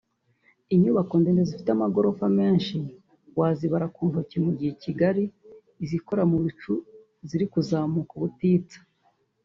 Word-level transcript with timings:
inyubako 0.73 1.13
ndende 1.21 1.43
zifite 1.49 1.69
amagorofa 1.73 2.25
menshi 2.39 2.77
wazibara 3.39 3.87
ku 3.95 4.01
ntoki 4.09 4.37
mu 4.45 4.51
gihe 4.57 4.71
i 4.75 4.79
Kigali 4.83 5.23
izikora 5.83 6.23
mu 6.31 6.37
bicu 6.43 6.73
ziri 7.27 7.45
kuzamuka 7.53 8.11
ubutitsa 8.17 8.79